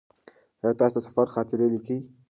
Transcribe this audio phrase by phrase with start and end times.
[0.63, 1.99] ایا تاسې د سفر خاطرې لیکئ؟